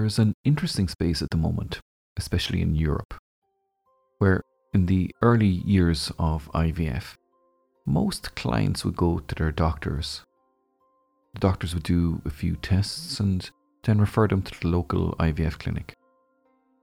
there's 0.00 0.18
an 0.18 0.34
interesting 0.44 0.88
space 0.88 1.22
at 1.22 1.30
the 1.30 1.38
moment, 1.38 1.80
especially 2.18 2.60
in 2.60 2.74
Europe, 2.74 3.14
where 4.18 4.42
in 4.74 4.84
the 4.84 5.10
early 5.22 5.46
years 5.46 6.12
of 6.18 6.50
IVF, 6.52 7.16
most 7.86 8.34
clients 8.34 8.84
would 8.84 8.96
go 8.96 9.20
to 9.20 9.34
their 9.34 9.50
doctors. 9.50 10.22
The 11.32 11.40
doctors 11.40 11.72
would 11.72 11.82
do 11.82 12.20
a 12.26 12.30
few 12.30 12.56
tests 12.56 13.20
and 13.20 13.50
then 13.84 13.98
refer 13.98 14.28
them 14.28 14.42
to 14.42 14.60
the 14.60 14.68
local 14.68 15.14
IVF 15.18 15.58
clinic. 15.58 15.94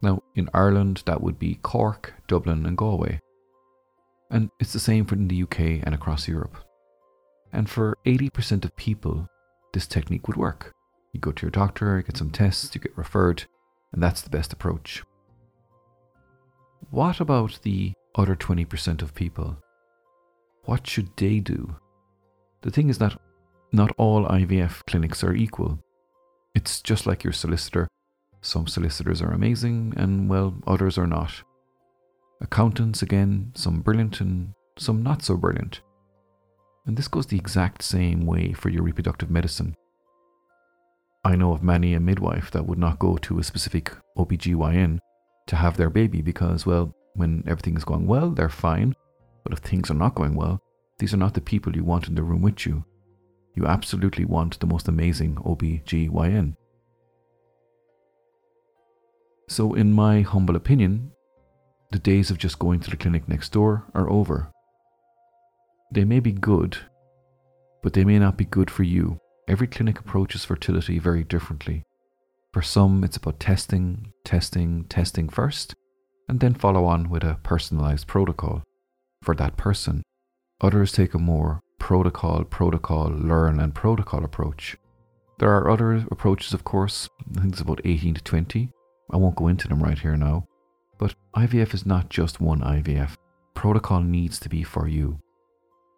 Now, 0.01 0.23
in 0.33 0.49
Ireland, 0.51 1.03
that 1.05 1.21
would 1.21 1.37
be 1.37 1.59
Cork, 1.61 2.15
Dublin, 2.27 2.65
and 2.65 2.75
Galway. 2.75 3.19
And 4.31 4.49
it's 4.59 4.73
the 4.73 4.79
same 4.79 5.05
for 5.05 5.13
in 5.13 5.27
the 5.27 5.43
UK 5.43 5.59
and 5.85 5.93
across 5.93 6.27
Europe. 6.27 6.57
And 7.51 7.69
for 7.69 7.95
80% 8.07 8.65
of 8.65 8.75
people, 8.75 9.27
this 9.71 9.85
technique 9.85 10.27
would 10.27 10.37
work. 10.37 10.73
You 11.13 11.19
go 11.19 11.31
to 11.31 11.45
your 11.45 11.51
doctor, 11.51 11.97
you 11.97 12.03
get 12.03 12.17
some 12.17 12.31
tests, 12.31 12.73
you 12.73 12.81
get 12.81 12.97
referred, 12.97 13.45
and 13.91 14.01
that's 14.01 14.21
the 14.21 14.29
best 14.29 14.51
approach. 14.51 15.03
What 16.89 17.19
about 17.19 17.59
the 17.61 17.93
other 18.15 18.35
20% 18.35 19.01
of 19.01 19.13
people? 19.15 19.57
What 20.65 20.87
should 20.87 21.15
they 21.17 21.39
do? 21.39 21.75
The 22.61 22.71
thing 22.71 22.89
is 22.89 22.97
that 22.97 23.17
not 23.71 23.91
all 23.97 24.25
IVF 24.25 24.85
clinics 24.85 25.23
are 25.23 25.33
equal. 25.33 25.79
It's 26.55 26.81
just 26.81 27.05
like 27.05 27.23
your 27.23 27.33
solicitor. 27.33 27.87
Some 28.41 28.67
solicitors 28.67 29.21
are 29.21 29.31
amazing, 29.31 29.93
and 29.97 30.29
well, 30.29 30.55
others 30.67 30.97
are 30.97 31.07
not. 31.07 31.31
Accountants, 32.41 33.01
again, 33.01 33.51
some 33.55 33.81
brilliant 33.81 34.19
and 34.19 34.53
some 34.77 35.01
not 35.01 35.23
so 35.23 35.37
brilliant. 35.37 35.81
And 36.85 36.97
this 36.97 37.07
goes 37.07 37.27
the 37.27 37.37
exact 37.37 37.81
same 37.81 38.25
way 38.25 38.53
for 38.53 38.69
your 38.69 38.83
reproductive 38.83 39.29
medicine. 39.29 39.75
I 41.25 41.35
know 41.35 41.53
of 41.53 41.63
many 41.63 41.93
a 41.93 41.99
midwife 41.99 42.51
that 42.51 42.65
would 42.65 42.77
not 42.77 42.99
go 42.99 43.15
to 43.17 43.39
a 43.39 43.43
specific 43.43 43.93
OBGYN 44.17 44.99
to 45.47 45.55
have 45.55 45.77
their 45.77 45.89
baby 45.89 46.21
because, 46.21 46.65
well, 46.65 46.93
when 47.15 47.43
everything 47.47 47.77
is 47.77 47.85
going 47.85 48.07
well, 48.07 48.29
they're 48.29 48.49
fine. 48.49 48.93
But 49.43 49.53
if 49.53 49.59
things 49.59 49.89
are 49.89 49.95
not 49.95 50.15
going 50.15 50.35
well, 50.35 50.61
these 50.99 51.13
are 51.13 51.17
not 51.17 51.33
the 51.33 51.41
people 51.41 51.75
you 51.75 51.83
want 51.83 52.07
in 52.07 52.15
the 52.15 52.23
room 52.23 52.41
with 52.41 52.65
you. 52.65 52.83
You 53.55 53.65
absolutely 53.65 54.25
want 54.25 54.59
the 54.59 54.67
most 54.67 54.87
amazing 54.87 55.35
OBGYN. 55.35 56.55
So, 59.47 59.73
in 59.73 59.93
my 59.93 60.21
humble 60.21 60.55
opinion, 60.55 61.11
the 61.91 61.99
days 61.99 62.31
of 62.31 62.37
just 62.37 62.59
going 62.59 62.79
to 62.81 62.89
the 62.89 62.97
clinic 62.97 63.27
next 63.29 63.51
door 63.51 63.85
are 63.93 64.09
over. 64.09 64.51
They 65.91 66.05
may 66.05 66.19
be 66.19 66.31
good, 66.31 66.77
but 67.83 67.93
they 67.93 68.03
may 68.03 68.17
not 68.17 68.37
be 68.37 68.45
good 68.45 68.71
for 68.71 68.83
you. 68.83 69.19
Every 69.47 69.67
clinic 69.67 69.99
approaches 69.99 70.45
fertility 70.45 70.99
very 70.99 71.23
differently. 71.23 71.83
For 72.53 72.61
some, 72.61 73.03
it's 73.03 73.17
about 73.17 73.39
testing, 73.39 74.13
testing, 74.23 74.85
testing 74.85 75.27
first, 75.27 75.75
and 76.29 76.39
then 76.39 76.53
follow 76.53 76.85
on 76.85 77.09
with 77.09 77.23
a 77.23 77.39
personalized 77.43 78.07
protocol 78.07 78.63
for 79.21 79.35
that 79.35 79.57
person. 79.57 80.03
Others 80.61 80.93
take 80.93 81.13
a 81.13 81.19
more 81.19 81.59
protocol, 81.79 82.43
protocol, 82.45 83.09
learn, 83.09 83.59
and 83.59 83.75
protocol 83.75 84.23
approach. 84.23 84.77
There 85.39 85.49
are 85.49 85.69
other 85.69 86.05
approaches, 86.11 86.53
of 86.53 86.63
course, 86.63 87.09
I 87.35 87.41
think 87.41 87.53
it's 87.53 87.61
about 87.61 87.81
18 87.83 88.13
to 88.13 88.23
20. 88.23 88.69
I 89.11 89.17
won't 89.17 89.35
go 89.35 89.47
into 89.49 89.67
them 89.67 89.83
right 89.83 89.99
here 89.99 90.15
now. 90.15 90.45
But 90.97 91.15
IVF 91.35 91.73
is 91.73 91.85
not 91.85 92.09
just 92.09 92.39
one 92.39 92.61
IVF. 92.61 93.15
Protocol 93.55 93.99
needs 93.99 94.39
to 94.39 94.47
be 94.47 94.63
for 94.63 94.87
you. 94.87 95.19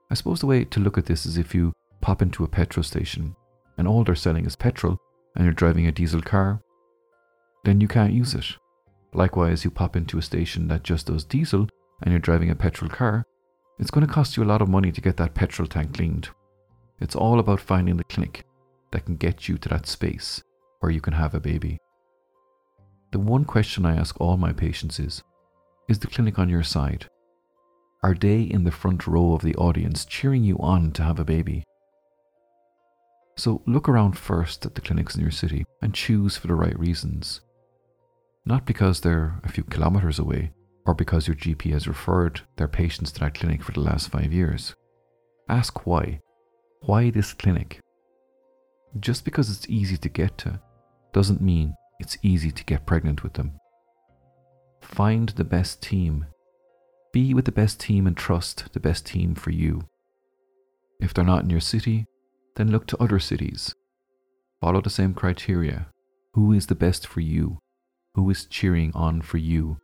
I 0.09 0.15
suppose 0.15 0.39
the 0.39 0.47
way 0.47 0.63
to 0.65 0.79
look 0.79 0.97
at 0.97 1.05
this 1.05 1.25
is 1.25 1.37
if 1.37 1.53
you 1.53 1.73
pop 2.05 2.21
into 2.21 2.43
a 2.43 2.47
petrol 2.47 2.83
station 2.83 3.35
and 3.79 3.87
all 3.87 4.03
they're 4.03 4.13
selling 4.13 4.45
is 4.45 4.55
petrol 4.55 4.95
and 5.35 5.43
you're 5.43 5.51
driving 5.51 5.87
a 5.87 5.91
diesel 5.91 6.21
car, 6.21 6.61
then 7.63 7.81
you 7.81 7.87
can't 7.87 8.13
use 8.13 8.35
it. 8.35 8.45
Likewise, 9.15 9.65
you 9.65 9.71
pop 9.71 9.95
into 9.95 10.19
a 10.19 10.21
station 10.21 10.67
that 10.67 10.83
just 10.83 11.07
does 11.07 11.23
diesel 11.23 11.67
and 12.03 12.11
you're 12.11 12.19
driving 12.19 12.51
a 12.51 12.55
petrol 12.55 12.91
car, 12.91 13.25
it's 13.79 13.89
going 13.89 14.05
to 14.05 14.13
cost 14.13 14.37
you 14.37 14.43
a 14.43 14.51
lot 14.51 14.61
of 14.61 14.69
money 14.69 14.91
to 14.91 15.01
get 15.01 15.17
that 15.17 15.33
petrol 15.33 15.67
tank 15.67 15.95
cleaned. 15.95 16.29
It's 16.99 17.15
all 17.15 17.39
about 17.39 17.59
finding 17.59 17.97
the 17.97 18.03
clinic 18.03 18.45
that 18.91 19.05
can 19.05 19.15
get 19.15 19.49
you 19.49 19.57
to 19.57 19.69
that 19.69 19.87
space 19.87 20.43
where 20.81 20.91
you 20.91 21.01
can 21.01 21.13
have 21.13 21.33
a 21.33 21.39
baby. 21.39 21.79
The 23.13 23.19
one 23.19 23.45
question 23.45 23.83
I 23.83 23.95
ask 23.95 24.21
all 24.21 24.37
my 24.37 24.53
patients 24.53 24.99
is 24.99 25.23
Is 25.89 25.97
the 25.97 26.07
clinic 26.07 26.37
on 26.37 26.49
your 26.49 26.61
side? 26.61 27.07
Are 28.03 28.13
they 28.13 28.43
in 28.43 28.63
the 28.63 28.71
front 28.71 29.07
row 29.07 29.33
of 29.33 29.41
the 29.41 29.55
audience 29.55 30.05
cheering 30.05 30.43
you 30.43 30.59
on 30.59 30.91
to 30.91 31.01
have 31.01 31.19
a 31.19 31.25
baby? 31.25 31.63
So 33.37 33.61
look 33.65 33.89
around 33.89 34.17
first 34.17 34.65
at 34.65 34.75
the 34.75 34.81
clinics 34.81 35.15
in 35.15 35.21
your 35.21 35.31
city 35.31 35.65
and 35.81 35.93
choose 35.93 36.37
for 36.37 36.47
the 36.47 36.55
right 36.55 36.77
reasons 36.79 37.41
not 38.45 38.65
because 38.65 39.01
they're 39.01 39.39
a 39.43 39.49
few 39.49 39.63
kilometres 39.63 40.19
away 40.19 40.51
or 40.85 40.93
because 40.93 41.27
your 41.27 41.35
GP 41.35 41.71
has 41.71 41.87
referred 41.87 42.41
their 42.57 42.67
patients 42.67 43.11
to 43.11 43.19
that 43.21 43.33
clinic 43.33 43.63
for 43.63 43.71
the 43.71 43.79
last 43.79 44.09
five 44.09 44.31
years. 44.31 44.75
Ask 45.49 45.85
why. 45.85 46.21
Why 46.81 47.09
this 47.09 47.33
clinic? 47.33 47.79
Just 48.99 49.25
because 49.25 49.49
it's 49.49 49.67
easy 49.67 49.97
to 49.97 50.09
get 50.09 50.37
to 50.39 50.59
doesn't 51.11 51.41
mean 51.41 51.73
it's 51.99 52.17
easy 52.21 52.51
to 52.51 52.63
get 52.63 52.85
pregnant 52.85 53.23
with 53.23 53.33
them. 53.33 53.53
Find 54.81 55.29
the 55.29 55.43
best 55.43 55.81
team. 55.81 56.27
Be 57.11 57.33
with 57.33 57.45
the 57.45 57.51
best 57.51 57.79
team 57.79 58.05
and 58.05 58.15
trust 58.15 58.71
the 58.73 58.79
best 58.79 59.05
team 59.05 59.33
for 59.33 59.49
you. 59.49 59.87
If 60.99 61.13
they're 61.13 61.25
not 61.25 61.43
in 61.43 61.49
your 61.49 61.61
city, 61.61 62.05
then 62.55 62.71
look 62.71 62.87
to 62.87 63.01
other 63.01 63.19
cities. 63.19 63.73
Follow 64.61 64.81
the 64.81 64.89
same 64.89 65.13
criteria. 65.13 65.87
Who 66.33 66.51
is 66.51 66.67
the 66.67 66.75
best 66.75 67.05
for 67.07 67.21
you? 67.21 67.59
who 68.15 68.29
is 68.29 68.45
cheering 68.45 68.91
on 68.95 69.21
for 69.21 69.37
you, 69.37 69.77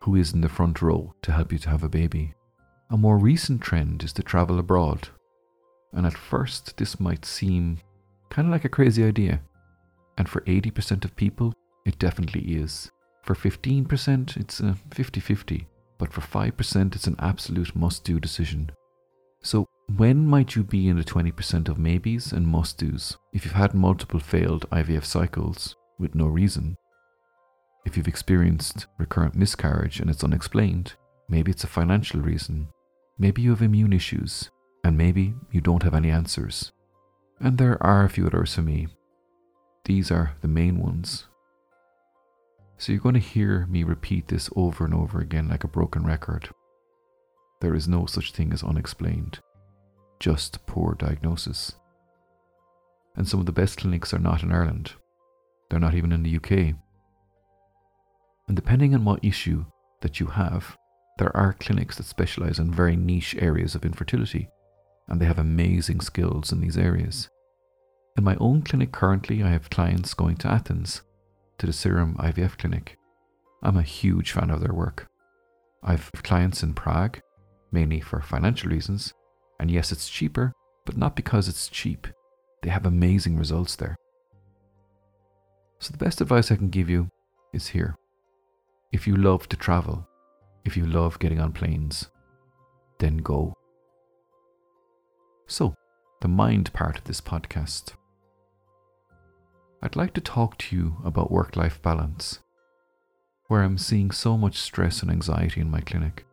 who 0.00 0.16
is 0.16 0.32
in 0.32 0.40
the 0.40 0.48
front 0.48 0.80
row 0.80 1.14
to 1.20 1.32
help 1.32 1.52
you 1.52 1.58
to 1.58 1.68
have 1.68 1.84
a 1.84 1.88
baby. 1.88 2.34
A 2.90 2.96
more 2.96 3.18
recent 3.18 3.60
trend 3.60 4.02
is 4.02 4.12
to 4.14 4.22
travel 4.22 4.58
abroad. 4.58 5.08
And 5.92 6.06
at 6.06 6.16
first, 6.16 6.78
this 6.78 6.98
might 6.98 7.26
seem 7.26 7.78
kind 8.30 8.48
of 8.48 8.52
like 8.52 8.64
a 8.64 8.70
crazy 8.70 9.04
idea. 9.04 9.42
And 10.16 10.28
for 10.28 10.40
80% 10.42 11.04
of 11.04 11.14
people, 11.14 11.52
it 11.84 11.98
definitely 11.98 12.40
is. 12.40 12.90
For 13.22 13.34
15%, 13.34 14.38
it's 14.38 14.60
a 14.60 14.74
50 14.92 15.20
50. 15.20 15.68
But 15.98 16.12
for 16.12 16.22
5%, 16.22 16.94
it's 16.94 17.06
an 17.06 17.16
absolute 17.18 17.76
must 17.76 18.02
do 18.02 18.18
decision. 18.18 18.72
So, 19.42 19.68
when 19.96 20.24
might 20.24 20.54
you 20.54 20.62
be 20.62 20.88
in 20.88 20.96
the 20.96 21.04
20% 21.04 21.68
of 21.68 21.76
maybes 21.76 22.32
and 22.32 22.46
must 22.46 22.78
do's 22.78 23.18
if 23.32 23.44
you've 23.44 23.54
had 23.54 23.74
multiple 23.74 24.20
failed 24.20 24.70
IVF 24.70 25.04
cycles 25.04 25.76
with 25.98 26.14
no 26.14 26.26
reason? 26.26 26.76
If 27.84 27.96
you've 27.96 28.08
experienced 28.08 28.86
recurrent 28.98 29.34
miscarriage 29.34 29.98
and 29.98 30.08
it's 30.08 30.22
unexplained, 30.22 30.94
maybe 31.28 31.50
it's 31.50 31.64
a 31.64 31.68
financial 31.68 32.20
reason. 32.20 32.68
Maybe 33.18 33.42
you 33.42 33.50
have 33.50 33.62
immune 33.62 33.92
issues, 33.92 34.50
and 34.84 34.96
maybe 34.96 35.34
you 35.50 35.60
don't 35.60 35.82
have 35.82 35.94
any 35.94 36.10
answers. 36.10 36.70
And 37.40 37.58
there 37.58 37.82
are 37.82 38.04
a 38.04 38.08
few 38.08 38.26
others 38.28 38.54
for 38.54 38.62
me. 38.62 38.86
These 39.84 40.12
are 40.12 40.36
the 40.40 40.48
main 40.48 40.78
ones. 40.78 41.26
So 42.78 42.92
you're 42.92 43.00
going 43.00 43.14
to 43.14 43.20
hear 43.20 43.66
me 43.66 43.82
repeat 43.82 44.28
this 44.28 44.48
over 44.54 44.84
and 44.84 44.94
over 44.94 45.20
again 45.20 45.48
like 45.48 45.64
a 45.64 45.68
broken 45.68 46.04
record. 46.04 46.50
There 47.62 47.76
is 47.76 47.86
no 47.86 48.06
such 48.06 48.32
thing 48.32 48.52
as 48.52 48.64
unexplained, 48.64 49.38
just 50.18 50.66
poor 50.66 50.96
diagnosis. 50.98 51.76
And 53.14 53.28
some 53.28 53.38
of 53.38 53.46
the 53.46 53.52
best 53.52 53.78
clinics 53.78 54.12
are 54.12 54.18
not 54.18 54.42
in 54.42 54.50
Ireland. 54.50 54.94
They're 55.70 55.78
not 55.78 55.94
even 55.94 56.10
in 56.10 56.24
the 56.24 56.36
UK. 56.38 56.74
And 58.48 58.56
depending 58.56 58.96
on 58.96 59.04
what 59.04 59.24
issue 59.24 59.64
that 60.00 60.18
you 60.18 60.26
have, 60.26 60.76
there 61.18 61.34
are 61.36 61.52
clinics 61.52 61.98
that 61.98 62.06
specialize 62.06 62.58
in 62.58 62.74
very 62.74 62.96
niche 62.96 63.36
areas 63.38 63.76
of 63.76 63.84
infertility, 63.84 64.48
and 65.06 65.20
they 65.20 65.26
have 65.26 65.38
amazing 65.38 66.00
skills 66.00 66.50
in 66.50 66.60
these 66.60 66.76
areas. 66.76 67.30
In 68.18 68.24
my 68.24 68.36
own 68.40 68.62
clinic 68.62 68.90
currently, 68.90 69.40
I 69.40 69.50
have 69.50 69.70
clients 69.70 70.14
going 70.14 70.36
to 70.38 70.48
Athens, 70.48 71.02
to 71.58 71.66
the 71.66 71.72
Serum 71.72 72.16
IVF 72.16 72.58
clinic. 72.58 72.98
I'm 73.62 73.76
a 73.76 73.82
huge 73.82 74.32
fan 74.32 74.50
of 74.50 74.58
their 74.58 74.74
work. 74.74 75.06
I've 75.80 76.10
clients 76.24 76.64
in 76.64 76.74
Prague, 76.74 77.20
mainly 77.72 78.00
for 78.00 78.20
financial 78.20 78.70
reasons, 78.70 79.12
and 79.58 79.70
yes, 79.70 79.92
it's 79.92 80.08
cheaper, 80.08 80.52
but 80.84 80.96
not 80.96 81.16
because 81.16 81.48
it's 81.48 81.68
cheap. 81.68 82.06
They 82.62 82.70
have 82.70 82.86
amazing 82.86 83.36
results 83.36 83.76
there. 83.76 83.96
So, 85.78 85.90
the 85.90 86.04
best 86.04 86.20
advice 86.20 86.52
I 86.52 86.56
can 86.56 86.68
give 86.68 86.88
you 86.88 87.08
is 87.52 87.68
here. 87.68 87.96
If 88.92 89.06
you 89.06 89.16
love 89.16 89.48
to 89.48 89.56
travel, 89.56 90.06
if 90.64 90.76
you 90.76 90.86
love 90.86 91.18
getting 91.18 91.40
on 91.40 91.52
planes, 91.52 92.08
then 92.98 93.16
go. 93.18 93.54
So, 95.48 95.74
the 96.20 96.28
mind 96.28 96.72
part 96.72 96.98
of 96.98 97.04
this 97.04 97.20
podcast. 97.20 97.94
I'd 99.82 99.96
like 99.96 100.14
to 100.14 100.20
talk 100.20 100.56
to 100.58 100.76
you 100.76 100.96
about 101.04 101.32
work 101.32 101.56
life 101.56 101.82
balance, 101.82 102.38
where 103.48 103.62
I'm 103.62 103.76
seeing 103.78 104.12
so 104.12 104.36
much 104.38 104.58
stress 104.58 105.02
and 105.02 105.10
anxiety 105.10 105.60
in 105.60 105.70
my 105.70 105.80
clinic. 105.80 106.24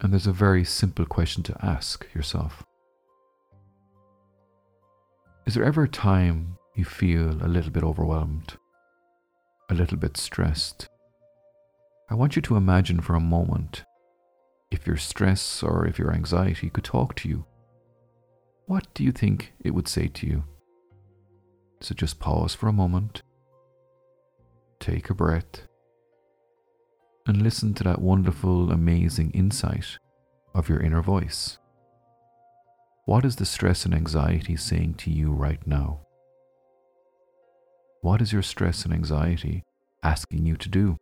And 0.00 0.12
there's 0.12 0.26
a 0.26 0.32
very 0.32 0.64
simple 0.64 1.06
question 1.06 1.42
to 1.44 1.56
ask 1.64 2.06
yourself 2.14 2.64
Is 5.46 5.54
there 5.54 5.64
ever 5.64 5.84
a 5.84 5.88
time 5.88 6.58
you 6.74 6.84
feel 6.84 7.30
a 7.42 7.48
little 7.48 7.70
bit 7.70 7.82
overwhelmed 7.82 8.56
a 9.68 9.74
little 9.74 9.96
bit 9.96 10.16
stressed, 10.16 10.88
I 12.08 12.14
want 12.14 12.36
you 12.36 12.42
to 12.42 12.56
imagine 12.56 13.00
for 13.00 13.14
a 13.14 13.20
moment 13.20 13.84
if 14.70 14.86
your 14.86 14.96
stress 14.96 15.62
or 15.62 15.86
if 15.86 15.98
your 15.98 16.12
anxiety 16.12 16.70
could 16.70 16.84
talk 16.84 17.14
to 17.16 17.28
you. 17.28 17.44
What 18.66 18.86
do 18.94 19.04
you 19.04 19.12
think 19.12 19.52
it 19.60 19.72
would 19.74 19.88
say 19.88 20.08
to 20.08 20.26
you? 20.26 20.44
So 21.80 21.94
just 21.94 22.18
pause 22.18 22.54
for 22.54 22.68
a 22.68 22.72
moment, 22.72 23.22
take 24.80 25.10
a 25.10 25.14
breath, 25.14 25.65
and 27.26 27.42
listen 27.42 27.74
to 27.74 27.84
that 27.84 28.00
wonderful, 28.00 28.70
amazing 28.70 29.30
insight 29.32 29.98
of 30.54 30.68
your 30.68 30.80
inner 30.80 31.02
voice. 31.02 31.58
What 33.04 33.24
is 33.24 33.36
the 33.36 33.44
stress 33.44 33.84
and 33.84 33.94
anxiety 33.94 34.56
saying 34.56 34.94
to 34.94 35.10
you 35.10 35.32
right 35.32 35.64
now? 35.66 36.00
What 38.00 38.22
is 38.22 38.32
your 38.32 38.42
stress 38.42 38.84
and 38.84 38.94
anxiety 38.94 39.64
asking 40.02 40.46
you 40.46 40.56
to 40.56 40.68
do? 40.68 40.96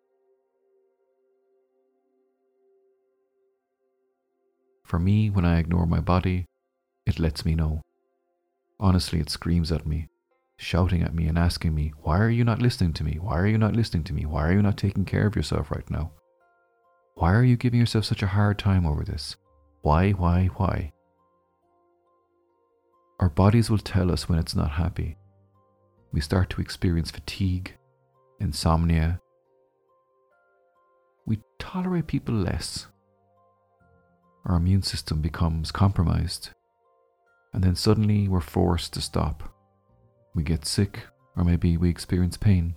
For 4.85 4.99
me, 4.99 5.29
when 5.31 5.45
I 5.45 5.59
ignore 5.59 5.87
my 5.87 6.01
body, 6.01 6.47
it 7.07 7.19
lets 7.19 7.45
me 7.45 7.55
know. 7.55 7.83
Honestly, 8.81 9.21
it 9.21 9.31
screams 9.31 9.71
at 9.73 9.87
me, 9.87 10.09
shouting 10.57 11.03
at 11.03 11.15
me 11.15 11.27
and 11.27 11.39
asking 11.39 11.75
me, 11.75 11.93
Why 12.03 12.19
are 12.19 12.31
you 12.31 12.45
not 12.45 12.63
listening 12.63 12.93
to 12.95 13.05
me? 13.05 13.19
Why 13.21 13.39
are 13.39 13.47
you 13.47 13.59
not 13.59 13.77
listening 13.77 14.05
to 14.05 14.13
me? 14.13 14.27
Why 14.27 14.49
are 14.49 14.53
you 14.53 14.63
not 14.63 14.77
taking 14.77 15.05
care 15.05 15.27
of 15.27 15.37
yourself 15.37 15.71
right 15.71 15.89
now? 15.91 16.13
Why 17.15 17.33
are 17.33 17.45
you 17.45 17.57
giving 17.57 17.81
yourself 17.81 18.05
such 18.05 18.23
a 18.23 18.29
hard 18.29 18.59
time 18.59 18.87
over 18.87 19.05
this? 19.05 19.37
Why, 19.83 20.11
why, 20.13 20.47
why? 20.57 20.93
Our 23.21 23.29
bodies 23.29 23.71
will 23.71 23.79
tell 23.79 24.11
us 24.11 24.29
when 24.29 24.39
it's 24.39 24.57
not 24.57 24.73
happy. 24.73 25.17
We 26.13 26.21
start 26.21 26.51
to 26.51 26.61
experience 26.61 27.11
fatigue, 27.11 27.75
insomnia. 28.41 29.21
We 31.27 31.41
tolerate 31.59 32.07
people 32.07 32.35
less. 32.35 32.87
Our 34.45 34.57
immune 34.57 34.83
system 34.83 35.21
becomes 35.21 35.73
compromised. 35.73 36.51
And 37.53 37.63
then 37.63 37.77
suddenly 37.77 38.29
we're 38.29 38.41
forced 38.41 38.93
to 38.95 39.01
stop. 39.01 39.54
We 40.35 40.43
get 40.43 40.67
sick, 40.67 41.01
or 41.37 41.45
maybe 41.45 41.77
we 41.77 41.89
experience 41.89 42.37
pain. 42.37 42.77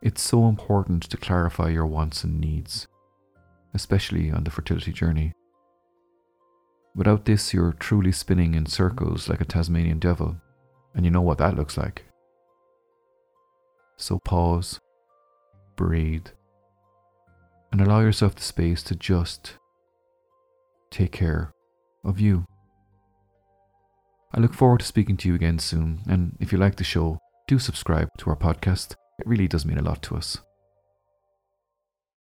It's 0.00 0.22
so 0.22 0.46
important 0.46 1.02
to 1.04 1.16
clarify 1.16 1.70
your 1.70 1.86
wants 1.86 2.22
and 2.22 2.40
needs, 2.40 2.86
especially 3.74 4.30
on 4.30 4.44
the 4.44 4.50
fertility 4.50 4.92
journey. 4.92 5.32
Without 6.94 7.24
this, 7.24 7.52
you're 7.52 7.72
truly 7.72 8.12
spinning 8.12 8.54
in 8.54 8.66
circles 8.66 9.28
like 9.28 9.40
a 9.40 9.44
Tasmanian 9.44 9.98
devil, 9.98 10.36
and 10.94 11.04
you 11.04 11.10
know 11.10 11.20
what 11.20 11.38
that 11.38 11.56
looks 11.56 11.76
like. 11.76 12.04
So 13.96 14.20
pause, 14.24 14.78
breathe, 15.74 16.28
and 17.72 17.80
allow 17.80 18.00
yourself 18.00 18.36
the 18.36 18.42
space 18.42 18.82
to 18.84 18.94
just 18.94 19.54
take 20.90 21.12
care 21.12 21.52
of 22.04 22.20
you. 22.20 22.46
I 24.32 24.40
look 24.40 24.52
forward 24.52 24.80
to 24.80 24.86
speaking 24.86 25.16
to 25.18 25.28
you 25.28 25.34
again 25.34 25.58
soon, 25.58 26.00
and 26.06 26.36
if 26.38 26.52
you 26.52 26.58
like 26.58 26.76
the 26.76 26.84
show, 26.84 27.18
do 27.46 27.58
subscribe 27.58 28.08
to 28.18 28.30
our 28.30 28.36
podcast. 28.36 28.92
It 29.18 29.26
really 29.26 29.48
does 29.48 29.64
mean 29.64 29.78
a 29.78 29.82
lot 29.82 30.02
to 30.02 30.16
us. 30.16 30.38